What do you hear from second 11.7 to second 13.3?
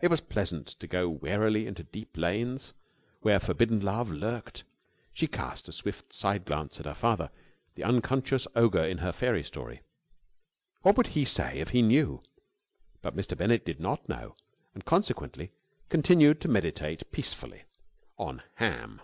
he knew? But